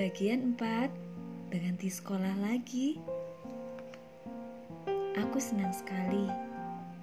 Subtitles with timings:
[0.00, 2.96] Bagian 4 Berhenti sekolah lagi.
[5.12, 6.24] Aku senang sekali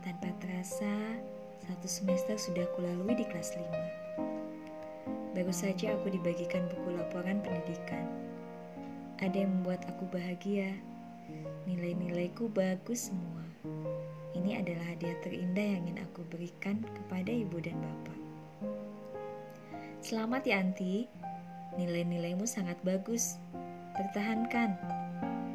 [0.01, 1.13] Tanpa terasa
[1.61, 8.09] Satu semester sudah aku lalui di kelas 5 Baru saja aku dibagikan buku laporan pendidikan.
[9.21, 10.73] Ada yang membuat aku bahagia.
[11.69, 13.45] Nilai-nilaiku bagus semua.
[14.33, 18.19] Ini adalah hadiah terindah yang ingin aku berikan kepada ibu dan bapak.
[20.01, 21.26] Selamat ya Anti
[21.77, 23.37] Nilai-nilaimu sangat bagus.
[23.93, 24.73] Bertahankan.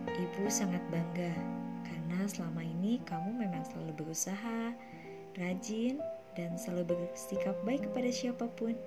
[0.07, 1.35] Ibu sangat bangga
[1.83, 4.71] karena selama ini kamu memang selalu berusaha,
[5.35, 5.99] rajin,
[6.39, 8.79] dan selalu bersikap baik kepada siapa pun.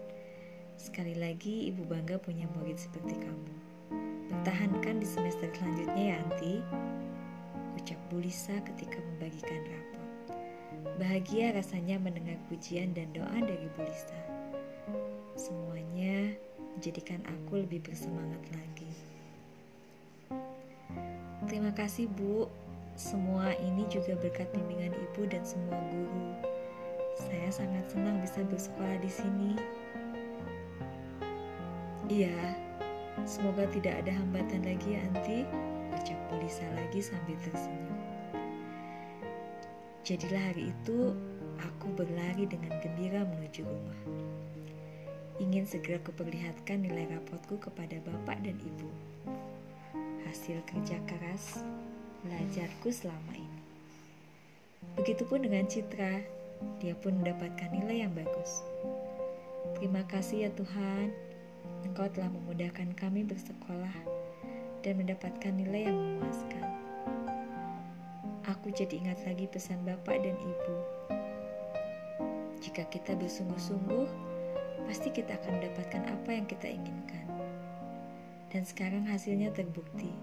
[0.80, 3.54] Sekali lagi, ibu bangga punya murid seperti kamu.
[4.32, 6.64] Bertahankan di semester selanjutnya ya, Anti.
[7.76, 10.04] Ucap Bulisa ketika membagikan rapor.
[10.96, 14.20] Bahagia rasanya mendengar pujian dan doa dari Bulisa.
[15.36, 16.32] Semuanya
[16.76, 18.92] menjadikan aku lebih bersemangat lagi.
[21.48, 22.52] Terima kasih, Bu.
[23.00, 26.28] Semua ini juga berkat bimbingan Ibu dan semua guru.
[27.16, 29.52] Saya sangat senang bisa bersekolah di sini.
[32.12, 32.56] Iya,
[33.24, 35.48] semoga tidak ada hambatan lagi ya, Anti.
[35.96, 38.00] Ucap Polisa lagi sambil tersenyum.
[40.04, 41.16] Jadilah hari itu,
[41.56, 44.00] aku berlari dengan gembira menuju rumah
[45.40, 48.90] ingin segera kuperlihatkan nilai rapotku kepada bapak dan ibu.
[50.24, 51.60] Hasil kerja keras
[52.24, 53.62] belajarku selama ini.
[54.96, 56.24] Begitupun dengan Citra,
[56.80, 58.64] dia pun mendapatkan nilai yang bagus.
[59.76, 61.12] Terima kasih ya Tuhan,
[61.86, 63.94] Engkau telah memudahkan kami bersekolah
[64.82, 66.66] dan mendapatkan nilai yang memuaskan.
[68.50, 70.76] Aku jadi ingat lagi pesan Bapak dan Ibu.
[72.62, 74.25] Jika kita bersungguh-sungguh,
[74.86, 77.26] pasti kita akan mendapatkan apa yang kita inginkan.
[78.54, 80.14] Dan sekarang hasilnya terbukti.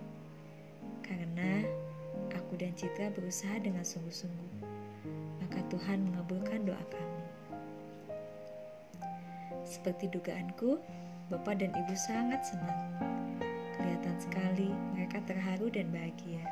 [1.04, 1.66] Karena
[2.32, 4.64] aku dan Citra berusaha dengan sungguh-sungguh.
[5.44, 7.24] Maka Tuhan mengabulkan doa kami.
[9.66, 10.80] Seperti dugaanku,
[11.28, 12.80] Bapak dan Ibu sangat senang.
[13.76, 16.44] Kelihatan sekali mereka terharu dan bahagia.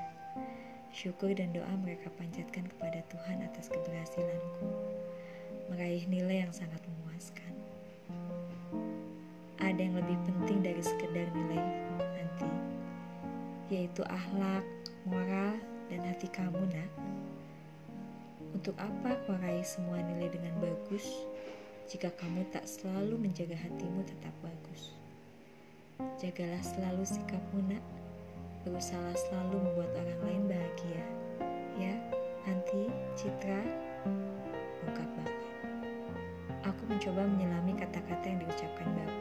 [0.90, 4.90] Syukur dan doa mereka panjatkan kepada Tuhan atas keberhasilanku
[5.70, 7.59] meraih nilai yang sangat memuaskan
[9.70, 11.62] ada yang lebih penting dari sekedar nilai
[12.02, 12.50] nanti,
[13.70, 14.66] yaitu akhlak,
[15.06, 15.54] moral,
[15.86, 16.90] dan hati kamu, nak.
[18.50, 21.06] Untuk apa kau raih semua nilai dengan bagus
[21.86, 24.90] jika kamu tak selalu menjaga hatimu tetap bagus?
[26.18, 27.84] Jagalah selalu sikapmu, nak.
[28.66, 31.04] Berusaha selalu membuat orang lain bahagia.
[31.78, 31.94] Ya,
[32.42, 33.62] nanti Citra,
[34.82, 35.39] ungkap Bapak.
[36.90, 39.20] Mencoba menyelami kata-kata yang diucapkan Bapak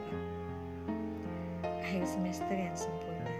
[1.90, 3.34] akhir semester yang sempurna.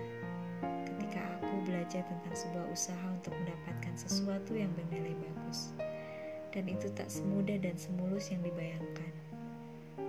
[0.82, 5.70] Ketika aku belajar tentang sebuah usaha untuk mendapatkan sesuatu yang bernilai bagus.
[6.50, 9.14] Dan itu tak semudah dan semulus yang dibayangkan.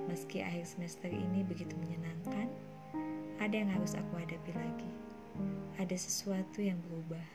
[0.09, 2.49] Meski akhir semester ini begitu menyenangkan,
[3.37, 4.91] ada yang harus aku hadapi lagi.
[5.77, 7.25] Ada sesuatu yang berubah.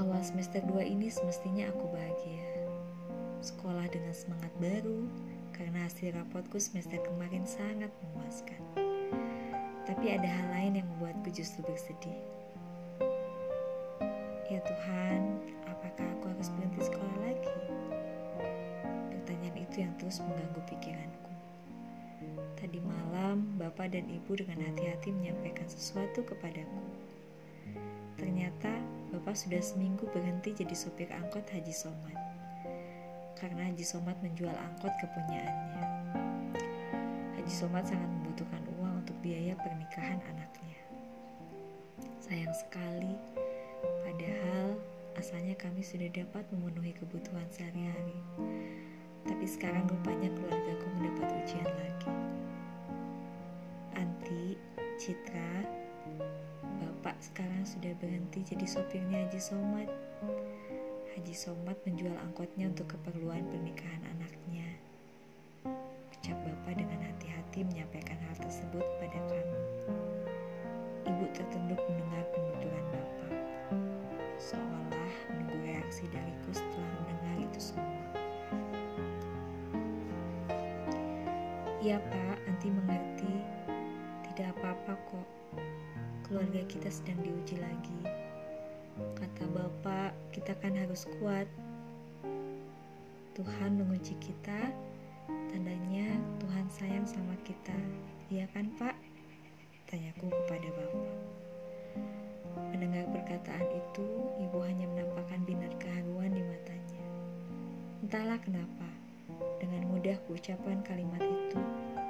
[0.00, 2.51] Awal semester 2 ini semestinya aku bahagia.
[3.42, 5.02] Sekolah dengan semangat baru,
[5.50, 8.62] karena hasil rapotku semester kemarin sangat memuaskan.
[9.82, 12.22] Tapi ada hal lain yang membuatku justru bersedih.
[14.46, 17.58] Ya Tuhan, apakah aku harus berhenti sekolah lagi?
[19.10, 21.30] Pertanyaan itu yang terus mengganggu pikiranku.
[22.54, 26.82] Tadi malam, Bapak dan Ibu dengan hati-hati menyampaikan sesuatu kepadaku.
[28.22, 28.70] Ternyata
[29.10, 32.32] Bapak sudah seminggu berhenti jadi sopir angkot Haji Somad
[33.42, 35.82] karena Haji Somad menjual angkot kepunyaannya.
[37.34, 40.78] Haji Somad sangat membutuhkan uang untuk biaya pernikahan anaknya.
[42.22, 43.18] Sayang sekali,
[44.06, 44.78] padahal
[45.18, 48.14] asalnya kami sudah dapat memenuhi kebutuhan sehari-hari.
[49.26, 52.14] Tapi sekarang rupanya keluargaku mendapat ujian lagi.
[53.98, 54.54] Anti,
[55.02, 55.66] Citra,
[56.78, 59.90] Bapak sekarang sudah berhenti jadi sopirnya Haji Somad.
[61.12, 64.64] Haji Somad menjual angkotnya untuk keperluan pernikahan anaknya.
[66.08, 69.60] Ucap Bapak dengan hati-hati menyampaikan hal tersebut kepada kami.
[71.04, 73.32] Ibu tertunduk mendengar penuturan Bapak,
[74.40, 78.04] seolah menunggu reaksi dariku setelah mendengar itu semua.
[81.84, 83.34] Iya Pak, Anti mengerti.
[84.32, 85.28] Tidak apa-apa kok.
[86.24, 88.21] Keluarga kita sedang diuji lagi
[89.18, 91.46] Kata Bapak, kita kan harus kuat.
[93.32, 94.68] Tuhan menguji kita,
[95.48, 96.04] tandanya
[96.36, 97.76] Tuhan sayang sama kita.
[98.28, 98.92] Iya kan pak?
[99.88, 101.16] Tanyaku kepada bapak.
[102.72, 104.04] Mendengar perkataan itu,
[104.40, 107.04] ibu hanya menampakkan binar keharuan di matanya.
[108.04, 108.88] Entahlah kenapa,
[109.60, 111.60] dengan mudah kuucapkan kalimat itu,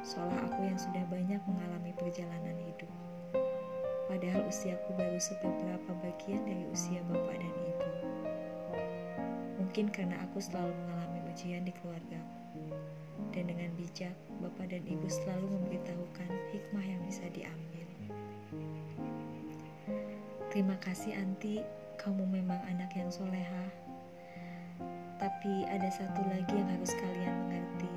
[0.02, 3.01] seolah aku yang sudah banyak mengalami perjalanan hidup.
[4.22, 7.90] Padahal usiaku baru seberapa bagian dari usia bapak dan ibu.
[9.58, 12.70] Mungkin karena aku selalu mengalami ujian di keluargaku.
[13.34, 17.86] Dan dengan bijak, bapak dan ibu selalu memberitahukan hikmah yang bisa diambil.
[20.54, 21.58] Terima kasih Anti,
[21.98, 23.66] kamu memang anak yang soleha.
[25.18, 27.94] Tapi ada satu lagi yang harus kalian mengerti.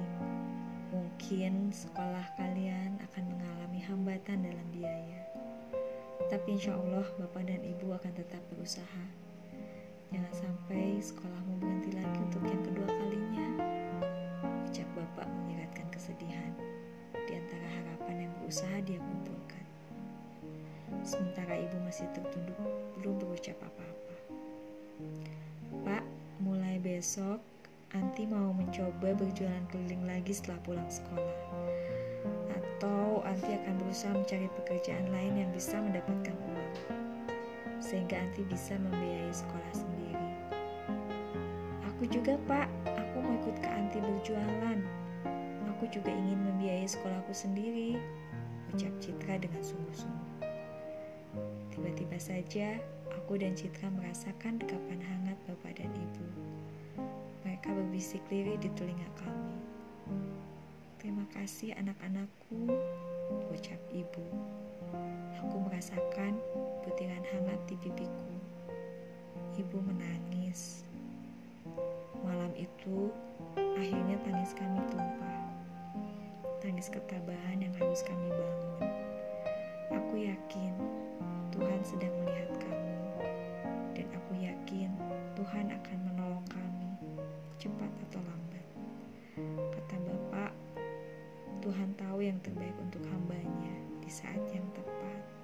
[0.89, 5.34] Mungkin sekolah kalian akan mengalami hambatan dalam biaya.
[6.25, 9.03] Tapi insya Allah Bapak dan Ibu akan tetap berusaha.
[10.09, 13.47] Jangan sampai sekolahmu berhenti lagi untuk yang kedua kalinya.
[14.65, 16.51] Ucap Bapak menyeratkan kesedihan
[17.13, 19.65] di antara harapan yang berusaha dia kumpulkan.
[21.05, 22.57] Sementara Ibu masih tertunduk
[22.97, 24.15] belum berucap apa-apa.
[25.85, 26.03] Pak,
[26.41, 27.37] mulai besok
[27.93, 31.37] Anti mau mencoba berjualan keliling lagi setelah pulang sekolah
[32.65, 36.73] atau Anti akan berusaha mencari pekerjaan lain yang bisa mendapatkan uang,
[37.77, 40.27] sehingga Anti bisa membiayai sekolah sendiri.
[41.93, 42.67] Aku juga, Pak.
[42.89, 44.79] Aku mau ikut ke Anti berjualan.
[45.75, 47.99] Aku juga ingin membiayai sekolahku sendiri,
[48.71, 50.39] ucap Citra dengan sungguh-sungguh.
[51.75, 52.79] Tiba-tiba saja,
[53.11, 56.25] aku dan Citra merasakan dekapan hangat Bapak dan Ibu.
[57.43, 59.59] Mereka berbisik lirih di telinga kami.
[61.05, 62.65] Terima kasih anak-anakku,
[63.53, 64.25] ucap ibu.
[65.37, 66.33] Aku merasakan
[66.81, 68.33] butiran hangat di pipiku.
[69.53, 70.81] Ibu menangis.
[72.25, 73.13] Malam itu,
[73.53, 75.45] akhirnya tangis kami tumpah.
[76.57, 78.89] Tangis ketabahan yang harus kami bangun.
[79.93, 80.73] Aku yakin
[81.53, 82.97] Tuhan sedang melihat kami.
[83.93, 84.89] Dan aku yakin
[85.37, 86.97] Tuhan akan menolong kami,
[87.61, 88.44] cepat atau lambat.
[92.25, 95.34] yang terbaik untuk hambanya di saat yang tepat.